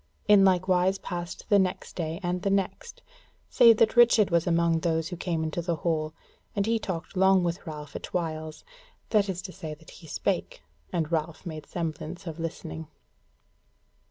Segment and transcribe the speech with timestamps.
[0.27, 3.03] In like wise passed the next day and the next,
[3.51, 6.15] save that Richard was among those who came into the hall,
[6.55, 8.63] and he talked long with Ralph at whiles;
[9.11, 12.87] that is to say that he spake, and Ralph made semblance of listening.